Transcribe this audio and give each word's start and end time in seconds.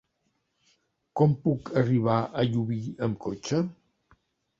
Com 1.19 1.35
puc 1.43 1.69
arribar 1.81 2.15
a 2.21 2.47
Llubí 2.53 2.79
amb 3.09 3.21
cotxe? 3.27 3.61